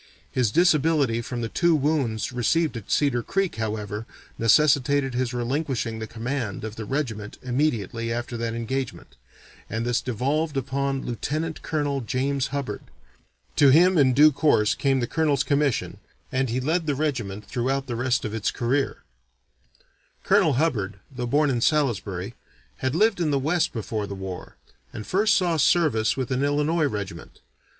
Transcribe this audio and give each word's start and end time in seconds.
His 0.31 0.49
disability 0.49 1.21
from 1.21 1.41
the 1.41 1.47
two 1.47 1.75
wounds 1.75 2.31
received 2.33 2.75
at 2.75 2.89
Cedar 2.89 3.21
Creek, 3.21 3.57
however, 3.57 4.07
necessitated 4.35 5.13
his 5.13 5.31
relinquishing 5.31 5.99
the 5.99 6.07
command 6.07 6.63
of 6.63 6.75
the 6.75 6.85
regiment 6.85 7.37
immediately 7.43 8.11
after 8.11 8.35
that 8.35 8.55
engagement, 8.55 9.15
and 9.69 9.85
this 9.85 10.01
devolved 10.01 10.57
upon 10.57 11.03
Lieutenant 11.05 11.61
Colonel 11.61 12.01
James 12.01 12.47
Hubbard; 12.47 12.81
to 13.55 13.69
him 13.69 13.95
in 13.95 14.13
due 14.13 14.31
course 14.31 14.73
came 14.73 15.01
the 15.01 15.05
colonel's 15.05 15.43
commission, 15.43 15.99
and 16.31 16.49
he 16.49 16.59
led 16.59 16.87
the 16.87 16.95
regiment 16.95 17.45
throughout 17.45 17.85
the 17.85 17.95
rest 17.95 18.25
of 18.25 18.33
its 18.33 18.49
career. 18.49 19.03
[Illustration: 19.75 19.85
Colonel 20.23 20.23
Mackenzie] 20.23 20.23
Colonel 20.23 20.53
Hubbard, 20.87 20.99
though 21.11 21.27
born 21.27 21.49
in 21.51 21.61
Salisbury, 21.61 22.33
had 22.77 22.95
lived 22.95 23.19
in 23.21 23.29
the 23.29 23.37
West 23.37 23.71
before 23.71 24.07
the 24.07 24.15
war, 24.15 24.55
and 24.91 25.05
first 25.05 25.35
saw 25.35 25.57
service 25.57 26.17
with 26.17 26.31
an 26.31 26.43
Illinois 26.43 26.87
regiment. 26.87 27.41